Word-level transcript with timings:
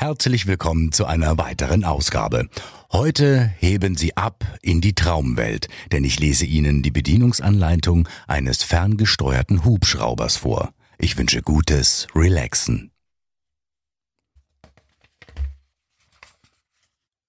Herzlich 0.00 0.46
willkommen 0.46 0.92
zu 0.92 1.06
einer 1.06 1.38
weiteren 1.38 1.82
Ausgabe. 1.82 2.48
Heute 2.92 3.52
heben 3.58 3.96
Sie 3.96 4.16
ab 4.16 4.44
in 4.62 4.80
die 4.80 4.94
Traumwelt, 4.94 5.66
denn 5.90 6.04
ich 6.04 6.20
lese 6.20 6.46
Ihnen 6.46 6.84
die 6.84 6.92
Bedienungsanleitung 6.92 8.08
eines 8.28 8.62
ferngesteuerten 8.62 9.64
Hubschraubers 9.64 10.36
vor. 10.36 10.72
Ich 10.98 11.18
wünsche 11.18 11.42
gutes 11.42 12.06
Relaxen. 12.14 12.92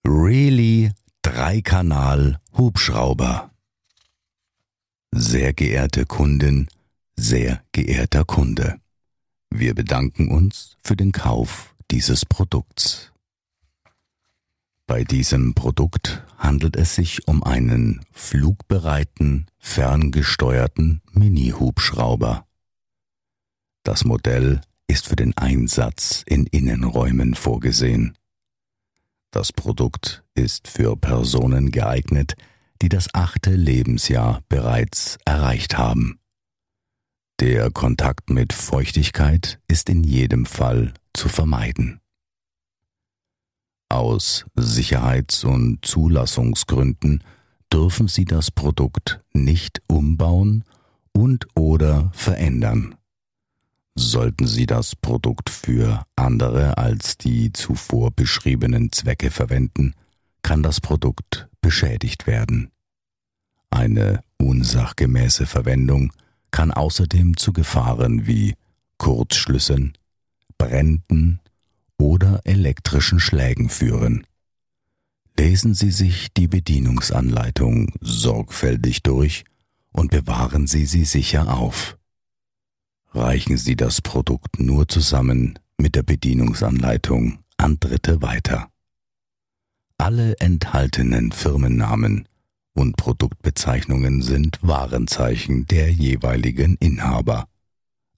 Really 0.05 0.91
Dreikanal 1.23 2.39
Hubschrauber. 2.55 3.49
Sehr 5.11 5.53
geehrte 5.53 6.05
Kundin, 6.05 6.67
sehr 7.15 7.63
geehrter 7.71 8.25
Kunde. 8.25 8.75
Wir 9.49 9.73
bedanken 9.73 10.29
uns 10.29 10.77
für 10.83 10.95
den 10.95 11.11
Kauf 11.11 11.73
dieses 11.91 12.25
Produkts. 12.25 13.11
Bei 14.85 15.03
diesem 15.03 15.53
Produkt 15.53 16.23
handelt 16.37 16.75
es 16.75 16.95
sich 16.95 17.27
um 17.27 17.43
einen 17.43 18.05
flugbereiten, 18.11 19.47
ferngesteuerten 19.57 21.01
Mini-Hubschrauber. 21.11 22.45
Das 23.83 24.03
Modell 24.03 24.61
ist 24.87 25.07
für 25.07 25.15
den 25.15 25.37
Einsatz 25.37 26.23
in 26.25 26.47
Innenräumen 26.47 27.35
vorgesehen. 27.35 28.17
Das 29.31 29.53
Produkt 29.53 30.23
ist 30.33 30.67
für 30.67 30.97
Personen 30.97 31.71
geeignet, 31.71 32.33
die 32.81 32.89
das 32.89 33.13
achte 33.13 33.51
Lebensjahr 33.51 34.41
bereits 34.49 35.19
erreicht 35.25 35.77
haben. 35.77 36.19
Der 37.39 37.71
Kontakt 37.71 38.29
mit 38.29 38.51
Feuchtigkeit 38.51 39.61
ist 39.69 39.87
in 39.87 40.03
jedem 40.03 40.45
Fall 40.45 40.93
zu 41.13 41.29
vermeiden. 41.29 42.01
Aus 43.87 44.45
Sicherheits- 44.55 45.45
und 45.45 45.85
Zulassungsgründen 45.85 47.23
dürfen 47.71 48.09
Sie 48.09 48.25
das 48.25 48.51
Produkt 48.51 49.21
nicht 49.31 49.81
umbauen 49.87 50.65
und 51.13 51.47
oder 51.55 52.11
verändern. 52.13 52.95
Sollten 53.95 54.45
Sie 54.45 54.65
das 54.65 54.97
Produkt 54.97 55.49
für 55.49 56.03
andere 56.17 56.77
als 56.77 57.17
die 57.17 57.53
zuvor 57.53 58.11
beschriebenen 58.11 58.91
Zwecke 58.91 59.31
verwenden, 59.31 59.93
kann 60.41 60.61
das 60.61 60.81
Produkt 60.81 61.47
beschädigt 61.61 62.27
werden. 62.27 62.71
Eine 63.69 64.25
unsachgemäße 64.37 65.45
Verwendung 65.45 66.11
kann 66.51 66.71
außerdem 66.71 67.37
zu 67.37 67.53
Gefahren 67.53 68.27
wie 68.27 68.55
Kurzschlüssen, 68.97 69.97
Bränden 70.57 71.39
oder 71.97 72.41
elektrischen 72.43 73.19
Schlägen 73.19 73.69
führen. 73.69 74.25
Lesen 75.37 75.73
Sie 75.73 75.91
sich 75.91 76.33
die 76.33 76.47
Bedienungsanleitung 76.47 77.93
sorgfältig 78.01 79.03
durch 79.03 79.45
und 79.91 80.11
bewahren 80.11 80.67
Sie 80.67 80.85
sie 80.85 81.05
sicher 81.05 81.53
auf. 81.53 81.97
Reichen 83.13 83.57
Sie 83.57 83.75
das 83.75 84.01
Produkt 84.01 84.59
nur 84.59 84.87
zusammen 84.87 85.57
mit 85.77 85.95
der 85.95 86.03
Bedienungsanleitung 86.03 87.39
an 87.57 87.79
Dritte 87.79 88.21
weiter. 88.21 88.69
Alle 89.97 90.37
enthaltenen 90.39 91.31
Firmennamen 91.31 92.27
und 92.73 92.95
Produktbezeichnungen 92.97 94.21
sind 94.21 94.59
Warenzeichen 94.61 95.65
der 95.65 95.91
jeweiligen 95.91 96.75
Inhaber. 96.77 97.47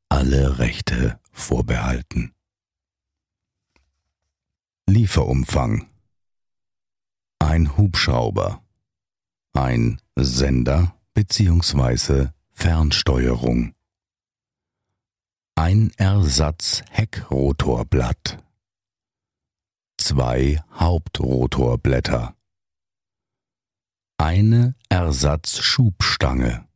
Alle 0.09 0.59
Rechte 0.59 1.19
vorbehalten. 1.31 2.33
Lieferumfang 4.87 5.87
Ein 7.39 7.77
Hubschrauber 7.77 8.61
Ein 9.53 10.01
Sender 10.15 10.95
bzw. 11.13 12.27
Fernsteuerung 12.51 13.73
Ein 15.55 15.91
Ersatz 15.95 16.83
Heckrotorblatt 16.89 18.43
Zwei 19.97 20.61
Hauptrotorblätter 20.73 22.35
eine 24.21 24.75
Ersatzschubstange, 24.87 26.67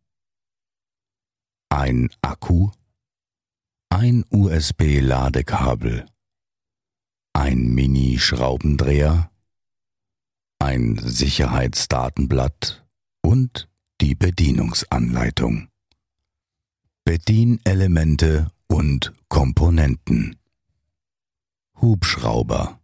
ein 1.70 2.10
Akku, 2.24 2.72
ein 3.90 4.26
USB-Ladekabel, 4.32 6.08
ein 7.34 7.68
Mini-Schraubendreher, 7.68 9.30
ein 10.58 10.98
Sicherheitsdatenblatt 10.98 12.84
und 13.22 13.70
die 14.02 14.16
Bedienungsanleitung. 14.16 15.70
Bedienelemente 17.04 18.52
und 18.68 19.14
Komponenten. 19.30 20.36
Hubschrauber. 21.80 22.82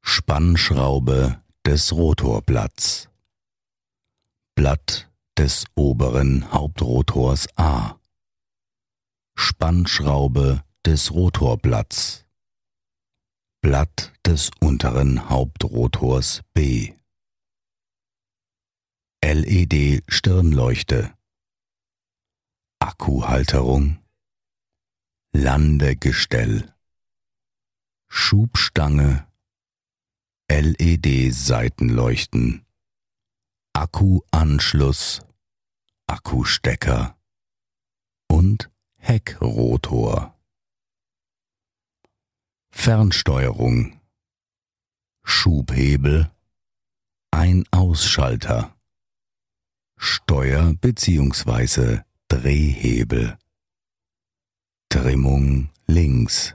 Spannschraube 0.00 1.42
des 1.68 1.92
Rotorblatts. 1.92 3.10
Blatt 4.54 5.10
des 5.36 5.66
oberen 5.76 6.50
Hauptrotors 6.50 7.46
A. 7.56 7.98
Spannschraube 9.36 10.62
des 10.86 11.10
Rotorblatts. 11.10 12.24
Blatt 13.60 14.14
des 14.24 14.50
unteren 14.62 15.28
Hauptrotors 15.28 16.40
B. 16.54 16.94
LED-Stirnleuchte. 19.22 21.12
Akkuhalterung. 22.78 23.98
Landegestell. 25.34 26.72
Schubstange 28.08 29.27
LED-Seitenleuchten, 30.50 32.64
Akkuanschluss, 33.74 35.20
Akkustecker 36.06 37.18
und 38.28 38.70
Heckrotor. 38.98 40.34
Fernsteuerung, 42.70 44.00
Schubhebel, 45.22 46.30
Ein-Ausschalter, 47.30 48.74
Steuer- 49.96 50.72
bzw. 50.74 52.00
Drehhebel, 52.28 53.38
Trimmung 54.88 55.70
links, 55.86 56.54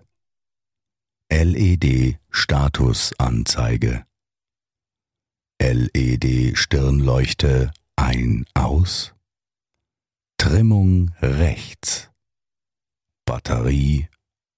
LED-Statusanzeige. 1.34 4.06
LED-Stirnleuchte 5.60 7.72
ein 7.96 8.46
aus. 8.54 9.16
Trimmung 10.38 11.10
rechts. 11.24 12.12
Batterie 13.26 14.10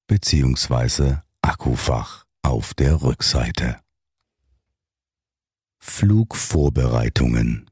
bzw. 0.08 1.20
Akkufach 1.42 2.26
auf 2.42 2.74
der 2.74 3.02
Rückseite. 3.02 3.80
Flugvorbereitungen. 5.80 7.72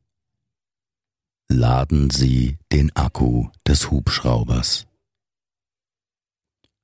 Laden 1.49 2.09
Sie 2.09 2.57
den 2.71 2.95
Akku 2.95 3.49
des 3.67 3.91
Hubschraubers. 3.91 4.87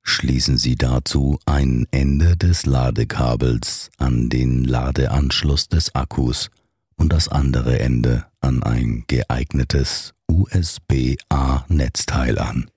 Schließen 0.02 0.58
Sie 0.58 0.76
dazu 0.76 1.38
ein 1.46 1.86
Ende 1.90 2.36
des 2.36 2.66
Ladekabels 2.66 3.90
an 3.98 4.28
den 4.28 4.64
Ladeanschluss 4.64 5.68
des 5.68 5.94
Akkus 5.94 6.50
und 6.96 7.12
das 7.12 7.28
andere 7.28 7.78
Ende 7.78 8.26
an 8.40 8.62
ein 8.62 9.04
geeignetes 9.06 10.12
USB-A-Netzteil 10.26 12.38
an. 12.38 12.70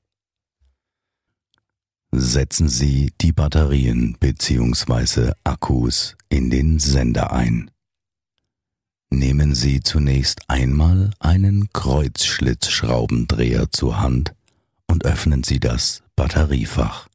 Setzen 2.11 2.67
Sie 2.69 3.11
die 3.21 3.31
Batterien 3.31 4.17
bzw. 4.19 5.31
Akkus 5.43 6.15
in 6.29 6.51
den 6.51 6.77
Sender 6.79 7.33
ein. 7.33 7.71
Nehmen 9.09 9.55
Sie 9.55 9.81
zunächst 9.81 10.41
einmal 10.47 11.11
einen 11.19 11.69
Kreuzschlitzschraubendreher 11.73 13.71
zur 13.71 13.99
Hand 13.99 14.35
und 14.87 15.05
öffnen 15.05 15.43
Sie 15.43 15.59
das 15.59 16.03
Batteriefach. 16.15 17.07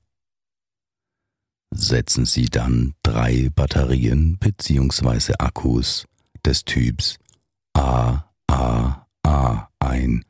Setzen 1.70 2.24
Sie 2.24 2.46
dann 2.46 2.94
drei 3.02 3.50
Batterien 3.54 4.38
bzw. 4.38 5.34
Akkus 5.38 6.06
des 6.44 6.64
Typs 6.64 7.18
AAA 7.74 9.68
ein 9.78 10.24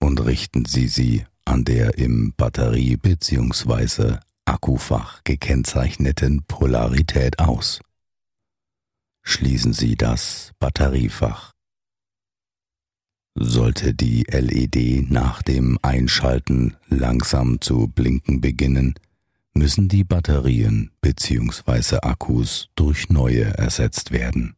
und 0.00 0.24
richten 0.24 0.64
Sie 0.64 0.88
sie 0.88 1.24
an 1.44 1.64
der 1.64 1.98
im 1.98 2.32
Batterie- 2.36 2.96
bzw. 2.96 4.18
Akkufach 4.44 5.22
gekennzeichneten 5.24 6.44
Polarität 6.46 7.38
aus. 7.40 7.80
Schließen 9.22 9.72
Sie 9.72 9.96
das 9.96 10.52
Batteriefach. 10.60 11.52
Sollte 13.38 13.92
die 13.92 14.22
LED 14.30 15.10
nach 15.10 15.42
dem 15.42 15.78
Einschalten 15.82 16.76
langsam 16.88 17.60
zu 17.60 17.88
blinken 17.88 18.40
beginnen, 18.40 18.94
müssen 19.56 19.88
die 19.88 20.04
Batterien 20.04 20.90
bzw. 21.00 21.98
Akkus 22.02 22.68
durch 22.74 23.08
neue 23.08 23.44
ersetzt 23.44 24.12
werden. 24.12 24.54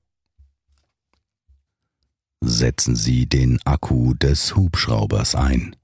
Setzen 2.40 2.96
Sie 2.96 3.26
den 3.26 3.60
Akku 3.64 4.14
des 4.14 4.54
Hubschraubers 4.56 5.34
ein. 5.34 5.76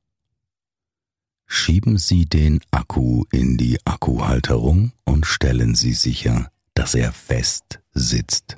Schieben 1.46 1.98
Sie 1.98 2.26
den 2.26 2.60
Akku 2.70 3.24
in 3.30 3.56
die 3.56 3.78
Akkuhalterung 3.84 4.92
und 5.04 5.26
stellen 5.26 5.74
Sie 5.74 5.92
sicher, 5.92 6.50
dass 6.74 6.94
er 6.94 7.12
fest 7.12 7.80
sitzt. 7.92 8.56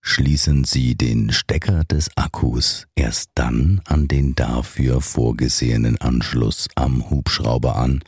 Schließen 0.00 0.64
Sie 0.64 0.96
den 0.96 1.32
Stecker 1.32 1.84
des 1.84 2.16
Akkus 2.16 2.88
erst 2.96 3.30
dann 3.34 3.80
an 3.84 4.08
den 4.08 4.34
dafür 4.34 5.00
vorgesehenen 5.00 5.96
Anschluss 6.00 6.68
am 6.74 7.08
Hubschrauber 7.08 7.76
an, 7.76 8.02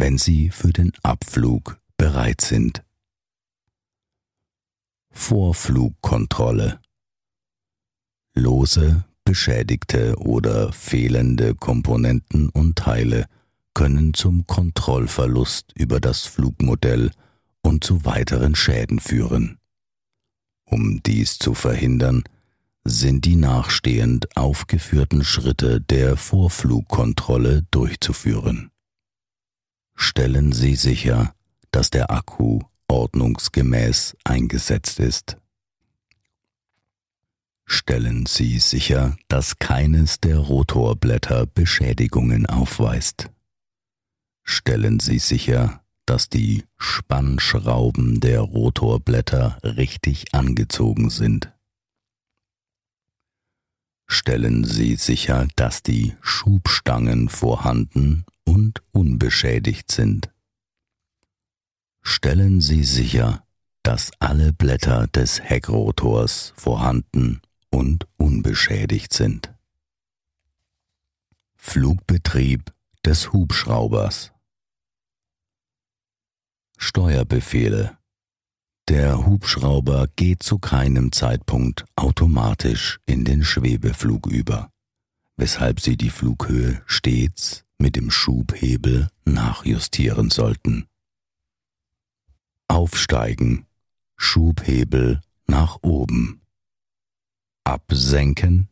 wenn 0.00 0.16
Sie 0.16 0.48
für 0.48 0.72
den 0.72 0.92
Abflug 1.02 1.78
bereit 1.98 2.40
sind. 2.40 2.82
Vorflugkontrolle 5.10 6.80
Lose, 8.34 9.04
beschädigte 9.24 10.16
oder 10.16 10.72
fehlende 10.72 11.54
Komponenten 11.54 12.48
und 12.48 12.76
Teile 12.76 13.26
können 13.74 14.14
zum 14.14 14.46
Kontrollverlust 14.46 15.72
über 15.74 16.00
das 16.00 16.24
Flugmodell 16.24 17.10
und 17.60 17.84
zu 17.84 18.06
weiteren 18.06 18.54
Schäden 18.54 19.00
führen. 19.00 19.58
Um 20.64 21.02
dies 21.02 21.38
zu 21.38 21.52
verhindern, 21.52 22.24
sind 22.84 23.26
die 23.26 23.36
nachstehend 23.36 24.34
aufgeführten 24.34 25.24
Schritte 25.24 25.82
der 25.82 26.16
Vorflugkontrolle 26.16 27.64
durchzuführen. 27.70 28.70
Stellen 30.02 30.52
Sie 30.52 30.76
sicher, 30.76 31.34
dass 31.72 31.90
der 31.90 32.10
Akku 32.10 32.60
ordnungsgemäß 32.88 34.16
eingesetzt 34.24 34.98
ist. 34.98 35.36
Stellen 37.66 38.24
Sie 38.24 38.60
sicher, 38.60 39.18
dass 39.28 39.58
keines 39.58 40.18
der 40.18 40.38
Rotorblätter 40.38 41.44
Beschädigungen 41.44 42.46
aufweist. 42.46 43.28
Stellen 44.42 45.00
Sie 45.00 45.18
sicher, 45.18 45.84
dass 46.06 46.30
die 46.30 46.64
Spannschrauben 46.78 48.20
der 48.20 48.40
Rotorblätter 48.40 49.58
richtig 49.62 50.34
angezogen 50.34 51.10
sind. 51.10 51.52
Stellen 54.08 54.64
Sie 54.64 54.96
sicher, 54.96 55.46
dass 55.56 55.82
die 55.82 56.16
Schubstangen 56.22 57.28
vorhanden 57.28 58.24
und 58.50 58.82
unbeschädigt 58.90 59.92
sind. 59.92 60.28
Stellen 62.02 62.60
Sie 62.60 62.82
sicher, 62.82 63.46
dass 63.84 64.10
alle 64.18 64.52
Blätter 64.52 65.06
des 65.06 65.40
Heckrotors 65.40 66.52
vorhanden 66.56 67.42
und 67.70 68.08
unbeschädigt 68.16 69.12
sind. 69.12 69.54
Flugbetrieb 71.54 72.74
des 73.04 73.32
Hubschraubers 73.32 74.32
Steuerbefehle 76.76 77.98
Der 78.88 79.26
Hubschrauber 79.26 80.08
geht 80.16 80.42
zu 80.42 80.58
keinem 80.58 81.12
Zeitpunkt 81.12 81.84
automatisch 81.94 82.98
in 83.06 83.24
den 83.24 83.44
Schwebeflug 83.44 84.26
über, 84.26 84.72
weshalb 85.36 85.78
Sie 85.78 85.96
die 85.96 86.10
Flughöhe 86.10 86.82
stets 86.86 87.64
mit 87.80 87.96
dem 87.96 88.10
Schubhebel 88.10 89.10
nachjustieren 89.24 90.30
sollten. 90.30 90.86
Aufsteigen 92.68 93.66
Schubhebel 94.16 95.20
nach 95.46 95.78
oben 95.82 96.40
absenken, 97.70 98.68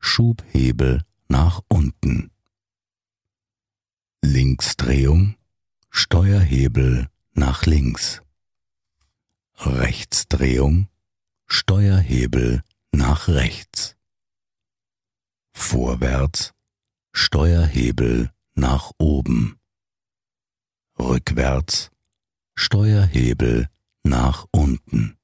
Schubhebel 0.00 1.04
nach 1.28 1.60
unten. 1.68 2.32
Linksdrehung, 4.22 5.36
Steuerhebel 5.90 7.08
nach 7.32 7.64
links. 7.66 8.22
Rechtsdrehung, 9.56 10.88
Steuerhebel 11.46 12.64
nach 12.90 13.28
rechts. 13.28 13.96
Vorwärts, 15.52 16.52
Steuerhebel 17.12 18.30
nach 18.54 18.92
oben. 18.98 19.58
Rückwärts, 20.98 21.90
Steuerhebel 22.54 23.68
nach 24.04 24.46
unten. 24.52 25.16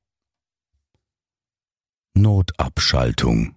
Notabschaltung. 2.15 3.57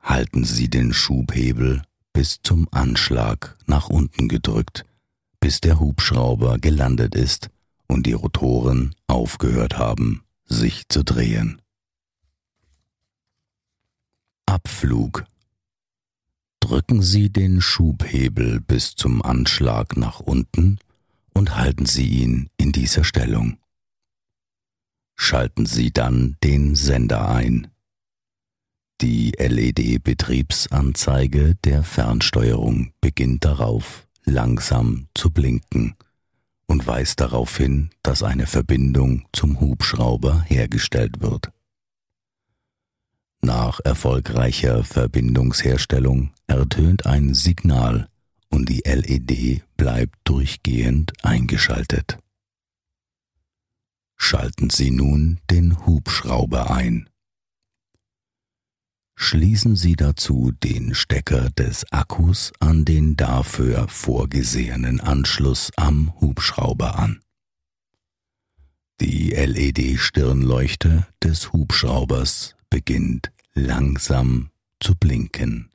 Halten 0.00 0.44
Sie 0.44 0.70
den 0.70 0.94
Schubhebel 0.94 1.82
bis 2.12 2.40
zum 2.42 2.68
Anschlag 2.70 3.56
nach 3.66 3.88
unten 3.88 4.28
gedrückt, 4.28 4.86
bis 5.40 5.60
der 5.60 5.78
Hubschrauber 5.78 6.58
gelandet 6.58 7.14
ist 7.14 7.50
und 7.86 8.06
die 8.06 8.12
Rotoren 8.12 8.94
aufgehört 9.06 9.78
haben, 9.78 10.24
sich 10.44 10.88
zu 10.88 11.04
drehen. 11.04 11.60
Abflug. 14.46 15.24
Drücken 16.60 17.02
Sie 17.02 17.30
den 17.30 17.60
Schubhebel 17.60 18.60
bis 18.60 18.94
zum 18.94 19.22
Anschlag 19.22 19.96
nach 19.96 20.20
unten 20.20 20.78
und 21.34 21.56
halten 21.56 21.86
Sie 21.86 22.06
ihn 22.06 22.48
in 22.56 22.72
dieser 22.72 23.04
Stellung 23.04 23.60
schalten 25.20 25.66
Sie 25.66 25.92
dann 25.92 26.36
den 26.42 26.74
Sender 26.74 27.28
ein. 27.28 27.68
Die 29.02 29.32
LED-Betriebsanzeige 29.32 31.56
der 31.62 31.84
Fernsteuerung 31.84 32.94
beginnt 33.02 33.44
darauf 33.44 34.08
langsam 34.24 35.08
zu 35.14 35.30
blinken 35.30 35.94
und 36.66 36.86
weist 36.86 37.20
darauf 37.20 37.58
hin, 37.58 37.90
dass 38.02 38.22
eine 38.22 38.46
Verbindung 38.46 39.26
zum 39.32 39.60
Hubschrauber 39.60 40.40
hergestellt 40.40 41.20
wird. 41.20 41.52
Nach 43.42 43.78
erfolgreicher 43.84 44.84
Verbindungsherstellung 44.84 46.30
ertönt 46.50 47.06
ein 47.06 47.34
Signal 47.34 48.08
und 48.48 48.68
die 48.68 48.82
LED 48.84 49.62
bleibt 49.76 50.16
durchgehend 50.24 51.12
eingeschaltet. 51.24 52.18
Schalten 54.16 54.68
Sie 54.70 54.90
nun 54.90 55.40
den 55.50 55.86
Hubschrauber 55.86 56.70
ein. 56.70 57.08
Schließen 59.14 59.76
Sie 59.76 59.96
dazu 59.96 60.50
den 60.50 60.94
Stecker 60.94 61.50
des 61.50 61.90
Akkus 61.92 62.52
an 62.58 62.84
den 62.84 63.16
dafür 63.16 63.86
vorgesehenen 63.88 65.00
Anschluss 65.00 65.70
am 65.76 66.20
Hubschrauber 66.20 66.98
an. 66.98 67.20
Die 69.00 69.30
LED-Stirnleuchte 69.30 71.06
des 71.22 71.52
Hubschraubers 71.52 72.56
beginnt 72.70 73.32
langsam 73.54 74.50
zu 74.80 74.94
blinken. 74.94 75.69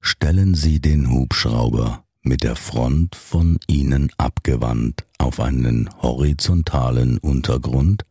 Stellen 0.00 0.54
Sie 0.54 0.80
den 0.80 1.10
Hubschrauber 1.10 2.04
mit 2.22 2.42
der 2.42 2.56
Front 2.56 3.14
von 3.16 3.58
ihnen 3.66 4.10
abgewandt 4.16 5.06
auf 5.18 5.40
einen 5.40 5.88
horizontalen 6.02 7.18
Untergrund 7.18 8.04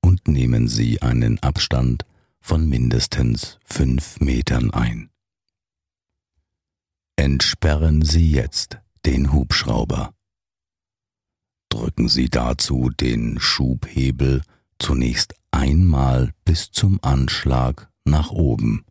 und 0.00 0.28
nehmen 0.28 0.68
Sie 0.68 1.02
einen 1.02 1.42
Abstand 1.42 2.04
von 2.40 2.68
mindestens 2.68 3.58
fünf 3.64 4.20
Metern 4.20 4.70
ein. 4.70 5.10
Entsperren 7.16 8.02
Sie 8.02 8.30
jetzt 8.30 8.78
den 9.04 9.32
Hubschrauber. 9.32 10.14
Drücken 11.70 12.08
Sie 12.08 12.28
dazu 12.28 12.90
den 12.90 13.40
Schubhebel 13.40 14.42
zunächst 14.78 15.34
einmal 15.50 16.32
bis 16.44 16.70
zum 16.70 17.02
Anschlag 17.02 17.90
nach 18.04 18.30
oben. 18.30 18.84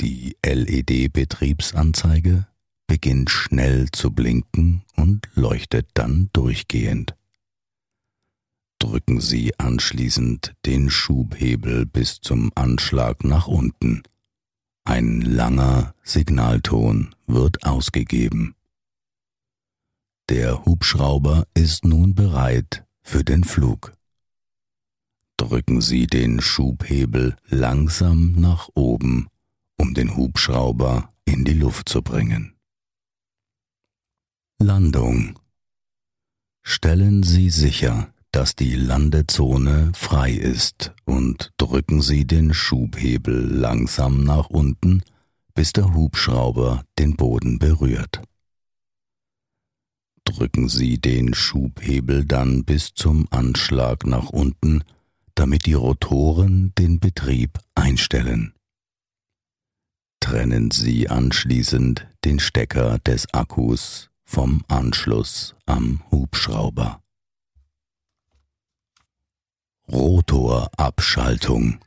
Die 0.00 0.36
LED-Betriebsanzeige 0.44 2.46
beginnt 2.86 3.30
schnell 3.30 3.90
zu 3.90 4.10
blinken 4.10 4.84
und 4.96 5.28
leuchtet 5.34 5.88
dann 5.94 6.30
durchgehend. 6.32 7.16
Drücken 8.78 9.20
Sie 9.20 9.58
anschließend 9.58 10.54
den 10.66 10.90
Schubhebel 10.90 11.86
bis 11.86 12.20
zum 12.20 12.50
Anschlag 12.54 13.24
nach 13.24 13.46
unten. 13.46 14.02
Ein 14.84 15.20
langer 15.20 15.94
Signalton 16.02 17.14
wird 17.26 17.64
ausgegeben. 17.64 18.56
Der 20.28 20.64
Hubschrauber 20.64 21.46
ist 21.54 21.84
nun 21.84 22.14
bereit 22.14 22.84
für 23.02 23.22
den 23.22 23.44
Flug. 23.44 23.94
Drücken 25.36 25.80
Sie 25.80 26.06
den 26.06 26.40
Schubhebel 26.40 27.36
langsam 27.46 28.32
nach 28.32 28.68
oben, 28.74 29.28
um 29.82 29.94
den 29.94 30.16
Hubschrauber 30.16 31.12
in 31.24 31.44
die 31.44 31.54
Luft 31.54 31.88
zu 31.88 32.02
bringen. 32.02 32.54
Landung. 34.60 35.40
Stellen 36.62 37.24
Sie 37.24 37.50
sicher, 37.50 38.14
dass 38.30 38.54
die 38.54 38.76
Landezone 38.76 39.90
frei 39.96 40.30
ist 40.30 40.94
und 41.04 41.52
drücken 41.56 42.00
Sie 42.00 42.24
den 42.28 42.54
Schubhebel 42.54 43.34
langsam 43.34 44.22
nach 44.22 44.50
unten, 44.50 45.02
bis 45.52 45.72
der 45.72 45.92
Hubschrauber 45.92 46.84
den 47.00 47.16
Boden 47.16 47.58
berührt. 47.58 48.22
Drücken 50.22 50.68
Sie 50.68 51.00
den 51.00 51.34
Schubhebel 51.34 52.24
dann 52.24 52.64
bis 52.64 52.94
zum 52.94 53.26
Anschlag 53.32 54.06
nach 54.06 54.28
unten, 54.28 54.84
damit 55.34 55.66
die 55.66 55.74
Rotoren 55.74 56.72
den 56.78 57.00
Betrieb 57.00 57.58
einstellen. 57.74 58.54
Trennen 60.22 60.70
Sie 60.70 61.08
anschließend 61.08 62.06
den 62.24 62.38
Stecker 62.38 63.00
des 63.00 63.34
Akkus 63.34 64.08
vom 64.24 64.64
Anschluss 64.68 65.56
am 65.66 66.00
Hubschrauber. 66.12 67.02
Rotorabschaltung 69.90 71.80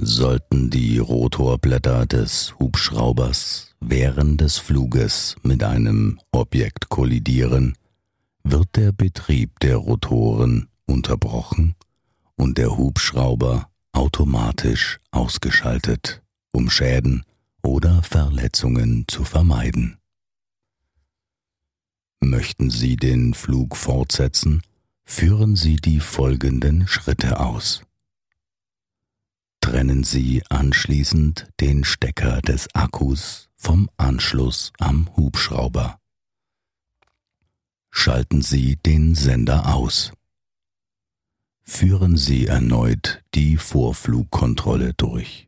Sollten 0.00 0.70
die 0.70 0.98
Rotorblätter 0.98 2.06
des 2.06 2.54
Hubschraubers 2.60 3.74
während 3.80 4.40
des 4.40 4.58
Fluges 4.58 5.34
mit 5.42 5.64
einem 5.64 6.20
Objekt 6.30 6.88
kollidieren, 6.88 7.76
wird 8.44 8.76
der 8.76 8.92
Betrieb 8.92 9.58
der 9.58 9.76
Rotoren 9.76 10.68
unterbrochen 10.86 11.74
und 12.36 12.58
der 12.58 12.76
Hubschrauber 12.76 13.68
automatisch 13.92 15.00
ausgeschaltet, 15.10 16.22
um 16.56 16.70
Schäden 16.70 17.22
oder 17.62 18.02
Verletzungen 18.02 19.04
zu 19.08 19.24
vermeiden. 19.24 19.98
Möchten 22.18 22.70
Sie 22.70 22.96
den 22.96 23.34
Flug 23.34 23.76
fortsetzen, 23.76 24.62
führen 25.04 25.54
Sie 25.54 25.76
die 25.76 26.00
folgenden 26.00 26.88
Schritte 26.88 27.40
aus. 27.40 27.82
Trennen 29.60 30.02
Sie 30.02 30.42
anschließend 30.48 31.46
den 31.60 31.84
Stecker 31.84 32.40
des 32.40 32.74
Akkus 32.74 33.50
vom 33.56 33.90
Anschluss 33.98 34.72
am 34.78 35.14
Hubschrauber. 35.14 36.00
Schalten 37.90 38.40
Sie 38.40 38.76
den 38.76 39.14
Sender 39.14 39.74
aus. 39.74 40.12
Führen 41.64 42.16
Sie 42.16 42.46
erneut 42.46 43.22
die 43.34 43.58
Vorflugkontrolle 43.58 44.94
durch. 44.94 45.46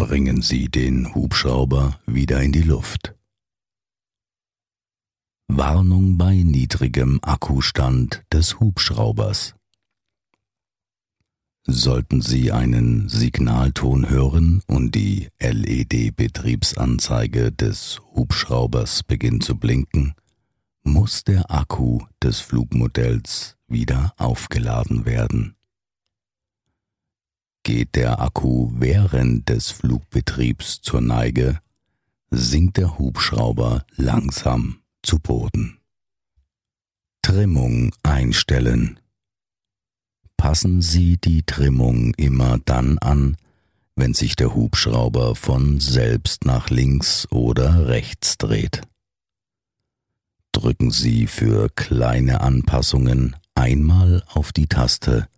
Bringen 0.00 0.40
Sie 0.40 0.70
den 0.70 1.14
Hubschrauber 1.14 2.00
wieder 2.06 2.40
in 2.40 2.52
die 2.52 2.62
Luft. 2.62 3.14
Warnung 5.46 6.16
bei 6.16 6.36
niedrigem 6.36 7.18
Akkustand 7.20 8.24
des 8.32 8.60
Hubschraubers. 8.60 9.54
Sollten 11.66 12.22
Sie 12.22 12.50
einen 12.50 13.10
Signalton 13.10 14.08
hören 14.08 14.62
und 14.66 14.94
die 14.94 15.28
LED-Betriebsanzeige 15.38 17.52
des 17.52 18.00
Hubschraubers 18.14 19.02
beginnt 19.02 19.44
zu 19.44 19.58
blinken, 19.58 20.14
muss 20.82 21.24
der 21.24 21.50
Akku 21.50 22.00
des 22.22 22.40
Flugmodells 22.40 23.58
wieder 23.68 24.14
aufgeladen 24.16 25.04
werden. 25.04 25.56
Geht 27.62 27.94
der 27.94 28.20
Akku 28.20 28.70
während 28.74 29.48
des 29.48 29.70
Flugbetriebs 29.70 30.80
zur 30.80 31.00
Neige, 31.00 31.60
sinkt 32.30 32.78
der 32.78 32.98
Hubschrauber 32.98 33.84
langsam 33.96 34.80
zu 35.02 35.18
Boden. 35.18 35.78
Trimmung 37.22 37.94
einstellen. 38.02 38.98
Passen 40.36 40.80
Sie 40.80 41.18
die 41.18 41.42
Trimmung 41.42 42.14
immer 42.14 42.58
dann 42.64 42.98
an, 42.98 43.36
wenn 43.94 44.14
sich 44.14 44.36
der 44.36 44.54
Hubschrauber 44.54 45.34
von 45.34 45.80
selbst 45.80 46.46
nach 46.46 46.70
links 46.70 47.28
oder 47.30 47.88
rechts 47.88 48.38
dreht. 48.38 48.80
Drücken 50.52 50.90
Sie 50.90 51.26
für 51.26 51.68
kleine 51.68 52.40
Anpassungen 52.40 53.36
einmal 53.54 54.24
auf 54.28 54.52
die 54.52 54.66
Taste 54.66 55.28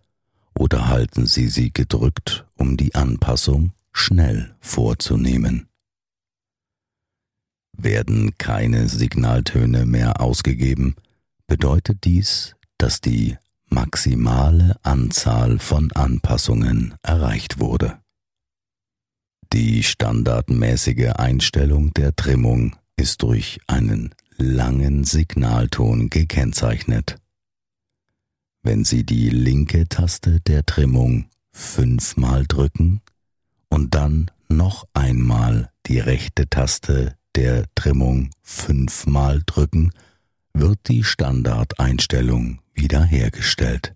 oder 0.58 0.88
halten 0.88 1.26
Sie 1.26 1.48
sie 1.48 1.72
gedrückt, 1.72 2.46
um 2.56 2.76
die 2.76 2.94
Anpassung 2.94 3.72
schnell 3.92 4.54
vorzunehmen. 4.60 5.68
Werden 7.76 8.36
keine 8.38 8.88
Signaltöne 8.88 9.86
mehr 9.86 10.20
ausgegeben, 10.20 10.94
bedeutet 11.46 12.04
dies, 12.04 12.54
dass 12.78 13.00
die 13.00 13.36
maximale 13.68 14.76
Anzahl 14.82 15.58
von 15.58 15.90
Anpassungen 15.92 16.94
erreicht 17.02 17.58
wurde. 17.58 17.98
Die 19.52 19.82
standardmäßige 19.82 21.12
Einstellung 21.16 21.92
der 21.94 22.14
Trimmung 22.16 22.76
ist 22.96 23.22
durch 23.22 23.60
einen 23.66 24.14
langen 24.36 25.04
Signalton 25.04 26.08
gekennzeichnet. 26.08 27.16
Wenn 28.64 28.84
Sie 28.84 29.04
die 29.04 29.28
linke 29.28 29.88
Taste 29.88 30.40
der 30.40 30.64
Trimmung 30.64 31.26
fünfmal 31.50 32.46
drücken 32.46 33.00
und 33.68 33.96
dann 33.96 34.30
noch 34.48 34.86
einmal 34.94 35.70
die 35.86 35.98
rechte 35.98 36.48
Taste 36.48 37.16
der 37.34 37.64
Trimmung 37.74 38.30
fünfmal 38.40 39.42
drücken, 39.46 39.90
wird 40.54 40.78
die 40.86 41.02
Standardeinstellung 41.02 42.60
wiederhergestellt. 42.72 43.94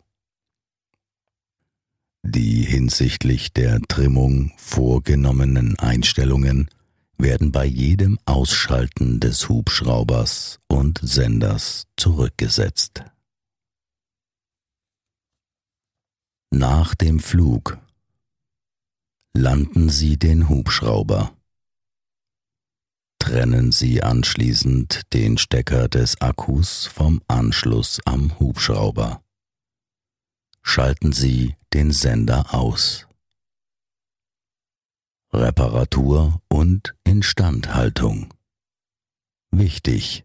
Die 2.25 2.63
hinsichtlich 2.63 3.53
der 3.53 3.81
Trimmung 3.83 4.53
vorgenommenen 4.57 5.79
Einstellungen 5.79 6.69
werden 7.19 7.53
bei 7.53 7.67
jedem 7.67 8.19
Ausschalten 8.25 9.21
des 9.21 9.49
Hubschraubers 9.49 10.59
und 10.67 10.99
Senders 11.03 11.87
zurückgesetzt. 11.97 13.05
Nach 16.59 16.95
dem 16.95 17.21
Flug 17.21 17.79
landen 19.35 19.91
Sie 19.91 20.17
den 20.17 20.49
Hubschrauber 20.49 21.37
trennen 23.19 23.73
Sie 23.73 24.03
anschließend 24.03 25.13
den 25.13 25.37
Stecker 25.37 25.89
des 25.89 26.21
Akkus 26.21 26.87
vom 26.87 27.21
Anschluss 27.29 28.01
am 28.05 28.39
Hubschrauber. 28.39 29.23
Schalten 30.63 31.13
Sie 31.13 31.57
den 31.75 31.91
Sender 31.91 32.55
aus. 32.55 33.07
Reparatur 35.33 36.41
und 36.49 36.95
Instandhaltung. 37.05 38.33
Wichtig. 39.51 40.25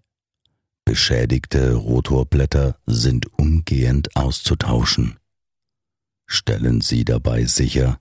Beschädigte 0.86 1.74
Rotorblätter 1.74 2.78
sind 2.86 3.38
umgehend 3.38 4.16
auszutauschen. 4.16 5.18
Stellen 6.34 6.80
Sie 6.80 7.04
dabei 7.04 7.44
sicher, 7.44 8.00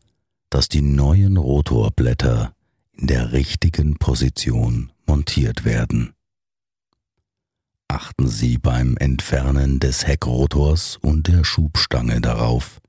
dass 0.50 0.68
die 0.68 0.82
neuen 0.82 1.36
Rotorblätter 1.36 2.54
in 2.92 3.08
der 3.08 3.32
richtigen 3.32 3.96
Position 3.96 4.92
montiert 5.04 5.64
werden. 5.64 6.12
Achten 7.88 8.28
Sie 8.28 8.56
beim 8.56 8.96
Entfernen 8.98 9.80
des 9.80 10.06
Heckrotors 10.06 10.96
und 10.98 11.26
der 11.26 11.42
Schubstange 11.42 12.20
darauf, 12.20 12.80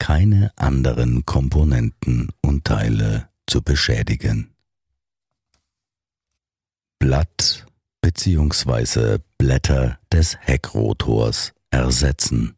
keine 0.00 0.50
anderen 0.56 1.24
Komponenten 1.24 2.30
und 2.42 2.64
Teile 2.64 3.28
zu 3.46 3.62
beschädigen. 3.62 4.50
Blatt 6.98 7.66
bzw. 8.00 9.18
Blätter 9.38 10.00
des 10.10 10.36
Heckrotors 10.40 11.52
ersetzen. 11.70 12.57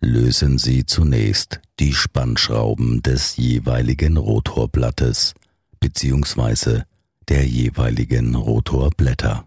Lösen 0.00 0.58
Sie 0.58 0.86
zunächst 0.86 1.60
die 1.78 1.92
Spannschrauben 1.92 3.02
des 3.02 3.36
jeweiligen 3.36 4.16
Rotorblattes 4.16 5.34
bzw. 5.78 6.82
der 7.28 7.46
jeweiligen 7.46 8.34
Rotorblätter. 8.34 9.46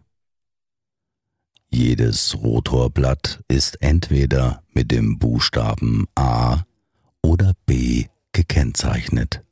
Jedes 1.70 2.36
Rotorblatt 2.36 3.44
ist 3.48 3.82
entweder 3.82 4.62
mit 4.74 4.92
dem 4.92 5.18
Buchstaben 5.18 6.06
A 6.14 6.64
oder 7.24 7.54
B 7.66 8.06
gekennzeichnet. 8.32 9.44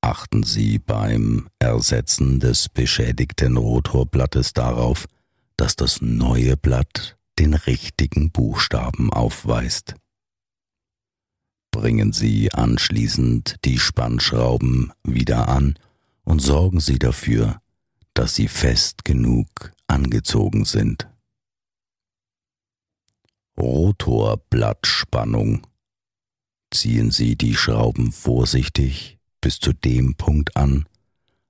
Achten 0.00 0.42
Sie 0.42 0.78
beim 0.78 1.48
Ersetzen 1.58 2.40
des 2.40 2.68
beschädigten 2.68 3.56
Rotorblattes 3.56 4.54
darauf, 4.54 5.06
dass 5.56 5.76
das 5.76 6.00
neue 6.00 6.56
Blatt 6.56 7.15
den 7.38 7.54
richtigen 7.54 8.30
Buchstaben 8.30 9.12
aufweist. 9.12 9.94
Bringen 11.70 12.12
Sie 12.12 12.52
anschließend 12.52 13.56
die 13.64 13.78
Spannschrauben 13.78 14.92
wieder 15.02 15.48
an 15.48 15.78
und 16.24 16.40
sorgen 16.40 16.80
Sie 16.80 16.98
dafür, 16.98 17.60
dass 18.14 18.34
sie 18.34 18.48
fest 18.48 19.04
genug 19.04 19.72
angezogen 19.86 20.64
sind. 20.64 21.08
Rotorblattspannung. 23.58 25.66
Ziehen 26.72 27.10
Sie 27.10 27.36
die 27.36 27.54
Schrauben 27.54 28.12
vorsichtig 28.12 29.18
bis 29.40 29.58
zu 29.60 29.72
dem 29.72 30.16
Punkt 30.16 30.56
an, 30.56 30.86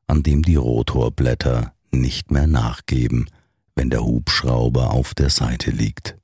an 0.06 0.22
dem 0.22 0.42
die 0.42 0.56
Rotorblätter 0.56 1.74
nicht 1.90 2.30
mehr 2.30 2.46
nachgeben, 2.46 3.30
wenn 3.76 3.90
der 3.90 4.04
Hubschrauber 4.04 4.90
auf 4.90 5.14
der 5.14 5.30
Seite 5.30 5.70
liegt. 5.70 6.18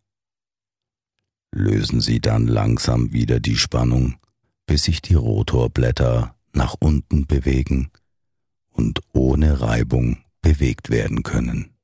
Lösen 1.55 2.01
Sie 2.01 2.19
dann 2.19 2.47
langsam 2.49 3.13
wieder 3.13 3.39
die 3.39 3.57
Spannung, 3.57 4.17
bis 4.67 4.85
sich 4.85 5.03
die 5.03 5.15
Rotorblätter 5.15 6.35
nach 6.55 6.75
unten 6.81 7.27
bewegen 7.27 7.91
und 8.71 9.01
ohne 9.13 9.61
Reibung 9.61 10.25
bewegt 10.41 10.91
werden 10.91 11.23
können. 11.23 11.75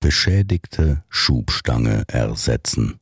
Beschädigte 0.00 1.04
Schubstange 1.08 2.04
ersetzen. 2.08 2.98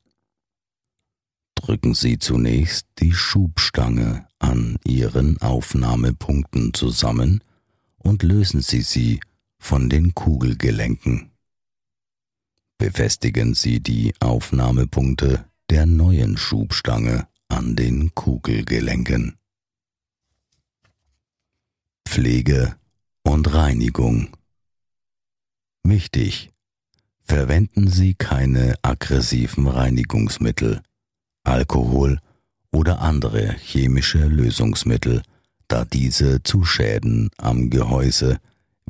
Drücken 1.54 1.94
Sie 1.94 2.18
zunächst 2.18 2.86
die 2.98 3.12
Schubstange 3.12 4.26
an 4.38 4.78
Ihren 4.84 5.40
Aufnahmepunkten 5.40 6.74
zusammen 6.74 7.42
und 7.96 8.22
lösen 8.22 8.60
Sie 8.60 8.82
sie 8.82 9.20
von 9.58 9.88
den 9.88 10.14
Kugelgelenken. 10.14 11.30
Befestigen 12.78 13.54
Sie 13.54 13.80
die 13.80 14.14
Aufnahmepunkte 14.20 15.44
der 15.70 15.84
neuen 15.84 16.36
Schubstange 16.36 17.26
an 17.48 17.76
den 17.76 18.14
Kugelgelenken. 18.14 19.36
Pflege 22.06 22.76
und 23.22 23.52
Reinigung. 23.52 24.36
Wichtig. 25.82 26.50
Verwenden 27.22 27.88
Sie 27.88 28.14
keine 28.14 28.76
aggressiven 28.80 29.66
Reinigungsmittel, 29.66 30.80
Alkohol 31.44 32.20
oder 32.72 33.00
andere 33.02 33.52
chemische 33.52 34.24
Lösungsmittel, 34.26 35.22
da 35.68 35.84
diese 35.84 36.42
zu 36.42 36.64
Schäden 36.64 37.28
am 37.36 37.68
Gehäuse, 37.68 38.40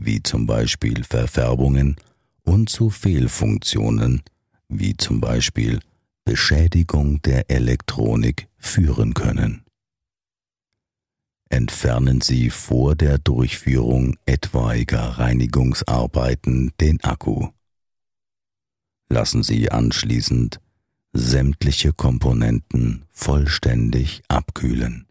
wie 0.00 0.22
zum 0.22 0.46
Beispiel 0.46 1.04
Verfärbungen, 1.04 1.96
und 2.42 2.70
zu 2.70 2.88
Fehlfunktionen, 2.88 4.22
wie 4.68 4.96
zum 4.96 5.20
Beispiel 5.20 5.80
Beschädigung 6.24 7.20
der 7.22 7.50
Elektronik, 7.50 8.48
führen 8.58 9.12
können 9.12 9.62
entfernen 11.48 12.20
Sie 12.20 12.50
vor 12.50 12.94
der 12.94 13.18
Durchführung 13.18 14.16
etwaiger 14.26 15.18
Reinigungsarbeiten 15.18 16.72
den 16.80 17.02
Akku. 17.02 17.48
Lassen 19.08 19.42
Sie 19.42 19.70
anschließend 19.70 20.60
sämtliche 21.12 21.92
Komponenten 21.92 23.04
vollständig 23.10 24.22
abkühlen. 24.28 25.07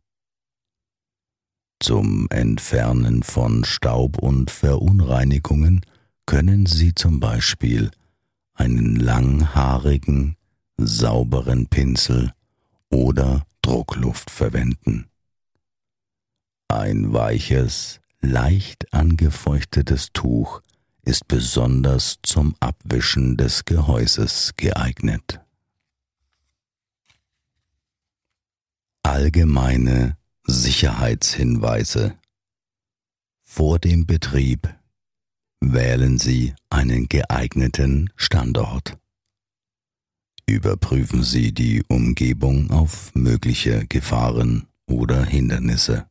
Zum 1.79 2.27
Entfernen 2.31 3.21
von 3.21 3.63
Staub 3.63 4.17
und 4.17 4.49
Verunreinigungen 4.49 5.81
können 6.25 6.65
Sie 6.65 6.95
zum 6.95 7.19
Beispiel 7.19 7.91
einen 8.55 8.95
langhaarigen, 8.95 10.35
sauberen 10.77 11.67
Pinsel 11.67 12.33
oder 12.89 13.45
Druckluft 13.61 14.31
verwenden. 14.31 15.07
Ein 16.67 17.13
weiches, 17.13 18.01
leicht 18.21 18.91
angefeuchtetes 18.93 20.09
Tuch 20.13 20.61
ist 21.03 21.27
besonders 21.27 22.17
zum 22.23 22.55
Abwischen 22.59 23.37
des 23.37 23.65
Gehäuses 23.65 24.53
geeignet. 24.57 25.39
Allgemeine 29.03 30.17
Sicherheitshinweise 30.47 32.17
Vor 33.43 33.79
dem 33.79 34.05
Betrieb 34.05 34.73
wählen 35.61 36.17
Sie 36.17 36.55
einen 36.69 37.07
geeigneten 37.09 38.09
Standort. 38.15 38.97
Überprüfen 40.45 41.23
Sie 41.23 41.53
die 41.53 41.83
Umgebung 41.87 42.71
auf 42.71 43.13
mögliche 43.13 43.85
Gefahren 43.87 44.67
oder 44.85 45.23
Hindernisse 45.25 46.09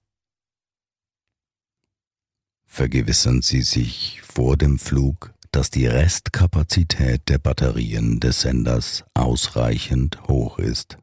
vergewissern 2.77 3.41
Sie 3.41 3.63
sich 3.63 4.21
vor 4.23 4.59
dem 4.59 4.79
Flug, 4.79 5.33
dass 5.51 5.71
die 5.71 5.87
Restkapazität 5.87 7.27
der 7.31 7.39
Batterien 7.39 8.21
des 8.21 8.43
Senders 8.43 9.03
ausreichend 9.15 10.21
hoch 10.29 10.59
ist. 10.59 10.99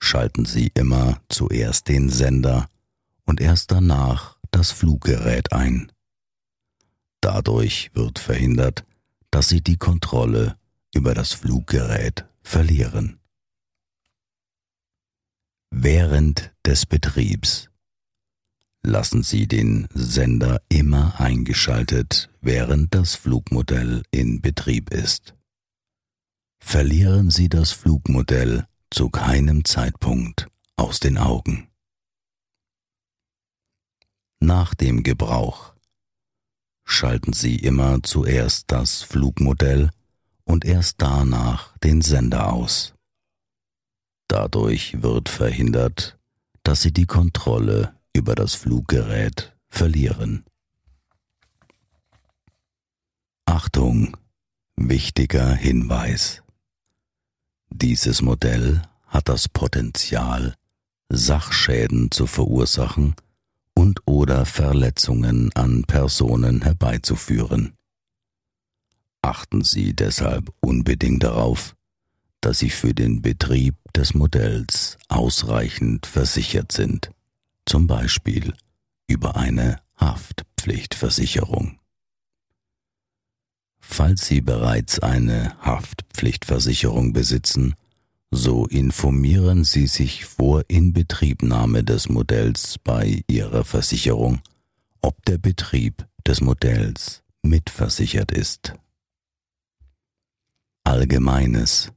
Schalten 0.00 0.44
Sie 0.44 0.70
immer 0.74 1.20
zuerst 1.28 1.88
den 1.88 2.08
Sender 2.08 2.68
und 3.24 3.40
erst 3.40 3.70
danach 3.70 4.36
das 4.50 4.72
Fluggerät 4.72 5.52
ein. 5.52 5.92
Dadurch 7.20 7.90
wird 7.94 8.18
verhindert, 8.18 8.84
dass 9.30 9.48
Sie 9.48 9.60
die 9.60 9.76
Kontrolle 9.76 10.56
über 10.94 11.14
das 11.14 11.32
Fluggerät 11.32 12.26
verlieren. 12.42 13.20
Während 15.70 16.52
des 16.66 16.86
Betriebs 16.86 17.68
lassen 18.82 19.22
Sie 19.22 19.46
den 19.46 19.86
Sender 19.94 20.62
immer 20.68 21.20
eingeschaltet, 21.20 22.30
während 22.40 22.94
das 22.94 23.14
Flugmodell 23.14 24.02
in 24.10 24.40
Betrieb 24.40 24.90
ist. 24.90 25.34
Verlieren 26.58 27.30
Sie 27.30 27.48
das 27.48 27.72
Flugmodell 27.72 28.66
zu 28.90 29.08
keinem 29.08 29.64
Zeitpunkt 29.64 30.48
aus 30.76 31.00
den 31.00 31.18
Augen. 31.18 31.68
Nach 34.40 34.74
dem 34.74 35.02
Gebrauch 35.02 35.74
schalten 36.84 37.32
Sie 37.32 37.56
immer 37.56 38.02
zuerst 38.02 38.70
das 38.72 39.02
Flugmodell 39.02 39.90
und 40.44 40.64
erst 40.64 41.00
danach 41.02 41.76
den 41.78 42.02
Sender 42.02 42.52
aus. 42.52 42.94
Dadurch 44.28 45.02
wird 45.02 45.28
verhindert, 45.28 46.18
dass 46.62 46.82
Sie 46.82 46.92
die 46.92 47.06
Kontrolle 47.06 47.94
über 48.12 48.34
das 48.34 48.54
Fluggerät 48.54 49.56
verlieren. 49.68 50.44
Achtung, 53.44 54.16
wichtiger 54.76 55.52
Hinweis. 55.54 56.42
Dieses 57.70 58.22
Modell 58.22 58.82
hat 59.06 59.28
das 59.28 59.48
Potenzial, 59.48 60.54
Sachschäden 61.08 62.10
zu 62.10 62.26
verursachen 62.26 63.14
und 63.74 64.00
oder 64.06 64.46
Verletzungen 64.46 65.52
an 65.54 65.84
Personen 65.84 66.62
herbeizuführen. 66.62 67.72
Achten 69.22 69.62
Sie 69.62 69.94
deshalb 69.94 70.52
unbedingt 70.60 71.24
darauf, 71.24 71.74
dass 72.40 72.58
Sie 72.58 72.70
für 72.70 72.94
den 72.94 73.22
Betrieb 73.22 73.74
des 73.94 74.14
Modells 74.14 74.98
ausreichend 75.08 76.06
versichert 76.06 76.72
sind 76.72 77.10
zum 77.70 77.86
Beispiel 77.86 78.52
über 79.06 79.36
eine 79.36 79.80
Haftpflichtversicherung. 79.96 81.79
Falls 83.92 84.24
Sie 84.28 84.40
bereits 84.40 85.00
eine 85.00 85.56
Haftpflichtversicherung 85.62 87.12
besitzen, 87.12 87.74
so 88.30 88.66
informieren 88.66 89.64
Sie 89.64 89.88
sich 89.88 90.24
vor 90.26 90.62
Inbetriebnahme 90.68 91.82
des 91.82 92.08
Modells 92.08 92.78
bei 92.78 93.24
Ihrer 93.26 93.64
Versicherung, 93.64 94.40
ob 95.02 95.22
der 95.24 95.38
Betrieb 95.38 96.06
des 96.24 96.40
Modells 96.40 97.24
mitversichert 97.42 98.30
ist. 98.30 98.74
Allgemeines. 100.84 101.92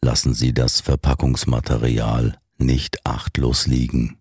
Lassen 0.00 0.32
Sie 0.32 0.54
das 0.54 0.80
Verpackungsmaterial 0.80 2.38
nicht 2.56 3.04
achtlos 3.04 3.66
liegen. 3.66 4.15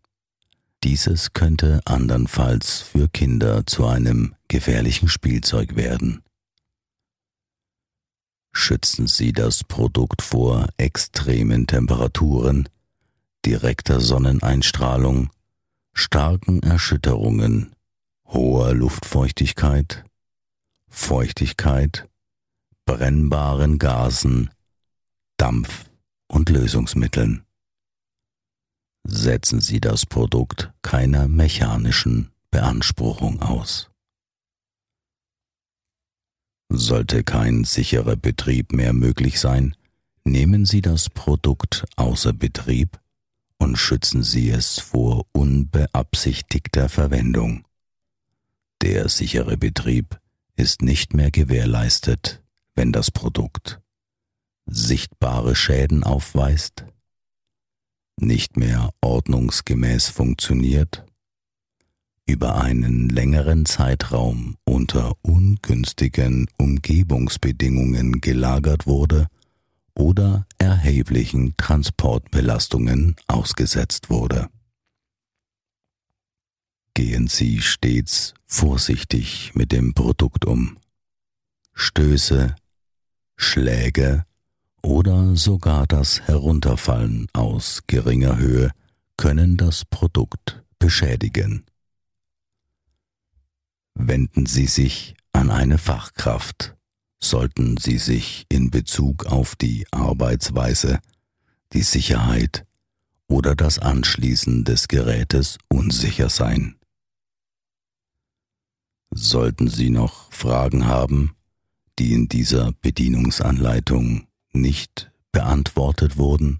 Dieses 0.85 1.33
könnte 1.33 1.81
andernfalls 1.85 2.81
für 2.81 3.09
Kinder 3.09 3.65
zu 3.65 3.87
einem 3.87 4.35
gefährlichen 4.47 5.09
Spielzeug 5.09 5.75
werden. 5.75 6.21
Schützen 8.51 9.07
Sie 9.07 9.33
das 9.33 9.63
Produkt 9.63 10.21
vor 10.21 10.69
extremen 10.77 11.65
Temperaturen, 11.65 12.69
direkter 13.47 13.99
Sonneneinstrahlung, 13.99 15.31
starken 15.93 16.61
Erschütterungen, 16.61 17.75
hoher 18.27 18.75
Luftfeuchtigkeit, 18.75 20.03
Feuchtigkeit, 20.87 22.07
brennbaren 22.85 23.79
Gasen, 23.79 24.51
Dampf 25.37 25.89
und 26.27 26.49
Lösungsmitteln. 26.51 27.44
Setzen 29.07 29.61
Sie 29.61 29.79
das 29.79 30.03
Produkt 30.07 30.73
keiner 30.81 31.27
mechanischen 31.27 32.31
Beanspruchung 32.49 33.39
aus. 33.39 33.91
Sollte 36.69 37.23
kein 37.23 37.65
sicherer 37.65 38.15
Betrieb 38.15 38.73
mehr 38.73 38.93
möglich 38.93 39.39
sein, 39.39 39.75
nehmen 40.23 40.65
Sie 40.65 40.81
das 40.81 41.11
Produkt 41.11 41.85
außer 41.97 42.33
Betrieb 42.33 42.99
und 43.59 43.75
schützen 43.75 44.23
Sie 44.23 44.49
es 44.49 44.79
vor 44.79 45.27
unbeabsichtigter 45.33 46.89
Verwendung. 46.89 47.63
Der 48.81 49.07
sichere 49.07 49.55
Betrieb 49.55 50.19
ist 50.55 50.81
nicht 50.81 51.13
mehr 51.13 51.29
gewährleistet, 51.29 52.43
wenn 52.73 52.91
das 52.91 53.11
Produkt 53.11 53.79
sichtbare 54.65 55.55
Schäden 55.55 56.03
aufweist, 56.03 56.85
nicht 58.19 58.57
mehr 58.57 58.91
ordnungsgemäß 59.01 60.09
funktioniert, 60.09 61.05
über 62.27 62.55
einen 62.61 63.09
längeren 63.09 63.65
Zeitraum 63.65 64.57
unter 64.65 65.13
ungünstigen 65.21 66.49
Umgebungsbedingungen 66.57 68.19
gelagert 68.21 68.87
wurde 68.87 69.27
oder 69.93 70.47
erheblichen 70.57 71.55
Transportbelastungen 71.57 73.15
ausgesetzt 73.27 74.09
wurde. 74.09 74.49
Gehen 76.93 77.27
Sie 77.27 77.61
stets 77.61 78.33
vorsichtig 78.47 79.53
mit 79.53 79.71
dem 79.71 79.93
Produkt 79.93 80.45
um. 80.45 80.77
Stöße, 81.73 82.55
Schläge 83.35 84.25
oder 84.85 85.35
sogar 85.35 85.87
das 85.87 86.21
Herunterfallen 86.21 87.27
aus 87.33 87.81
geringer 87.87 88.37
Höhe 88.37 88.71
können 89.17 89.57
das 89.57 89.83
Produkt 89.83 90.63
beschädigen. 90.77 91.65
Wenden 93.95 94.45
Sie 94.45 94.67
sich 94.67 95.15
an 95.33 95.49
eine 95.49 95.79
Fachkraft, 95.79 96.75
sollten 97.19 97.77
Sie 97.77 97.97
sich 97.97 98.45
in 98.47 98.69
Bezug 98.69 99.25
auf 99.25 99.55
die 99.55 99.87
Arbeitsweise, 99.89 100.99
die 101.73 101.81
Sicherheit 101.81 102.67
oder 103.27 103.55
das 103.55 103.79
Anschließen 103.79 104.65
des 104.65 104.87
Gerätes 104.87 105.57
unsicher 105.67 106.29
sein. 106.29 106.75
Sollten 109.09 109.67
Sie 109.67 109.89
noch 109.89 110.31
Fragen 110.31 110.85
haben, 110.85 111.35
die 111.97 112.13
in 112.13 112.27
dieser 112.27 112.71
Bedienungsanleitung 112.81 114.27
nicht 114.55 115.11
beantwortet 115.31 116.17
wurden, 116.17 116.59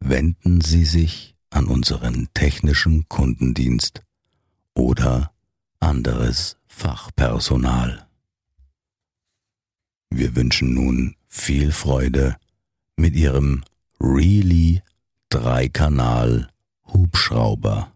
wenden 0.00 0.60
Sie 0.60 0.84
sich 0.84 1.36
an 1.50 1.66
unseren 1.66 2.28
technischen 2.34 3.08
Kundendienst 3.08 4.02
oder 4.74 5.32
anderes 5.80 6.56
Fachpersonal. 6.66 8.06
Wir 10.10 10.34
wünschen 10.36 10.74
nun 10.74 11.16
viel 11.28 11.72
Freude 11.72 12.36
mit 12.96 13.14
Ihrem 13.14 13.64
Really 14.00 14.82
Dreikanal 15.28 16.48
Hubschrauber. 16.86 17.91